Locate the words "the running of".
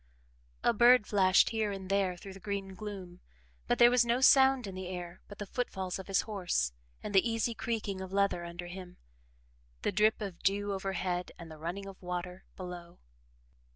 11.51-12.01